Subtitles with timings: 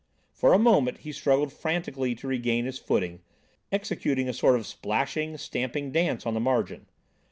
[0.31, 3.21] For a moment he struggled frantically to regain his footing,
[3.71, 6.87] executing a sort of splashing, stamping dance on the margin.